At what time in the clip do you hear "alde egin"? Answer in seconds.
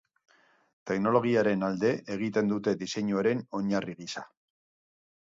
1.67-2.49